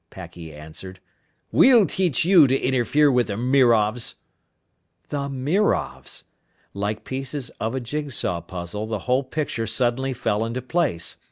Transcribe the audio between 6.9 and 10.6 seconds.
pieces of a jigsaw puzzle, the whole picture suddenly fell